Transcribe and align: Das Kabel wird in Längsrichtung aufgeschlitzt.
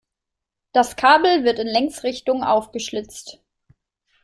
Das 0.71 0.95
Kabel 0.95 1.43
wird 1.43 1.59
in 1.59 1.67
Längsrichtung 1.67 2.43
aufgeschlitzt. 2.43 3.39